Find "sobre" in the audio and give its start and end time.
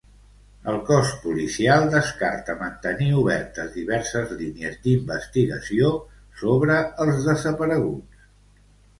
6.41-6.79